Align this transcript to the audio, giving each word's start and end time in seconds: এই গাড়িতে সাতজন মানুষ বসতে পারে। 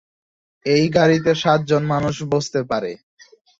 এই 0.65 0.85
গাড়িতে 0.89 1.31
সাতজন 1.35 1.83
মানুষ 1.85 2.15
বসতে 2.31 2.59
পারে। 2.63 2.91